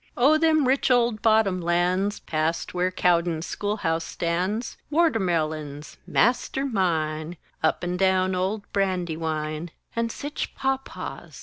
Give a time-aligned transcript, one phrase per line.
[0.17, 4.75] O them rich old bottom lands, Past where Cowden's Schoolhouse stands!
[4.91, 7.37] Wortermelons master mine!
[7.61, 9.69] Up and down old Brandywine!
[9.95, 11.37] And sich pop paws!